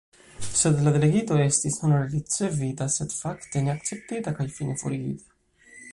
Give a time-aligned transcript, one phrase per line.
[0.59, 5.35] Sed la delegito estis honore ricevita sed, fakte, ne akceptita kaj fine forigita!